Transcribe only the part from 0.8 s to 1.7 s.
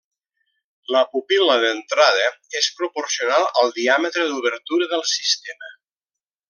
La pupil·la